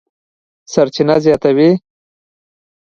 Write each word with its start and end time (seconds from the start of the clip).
سرچینه 0.73 1.15
زیاتوي، 1.23 1.69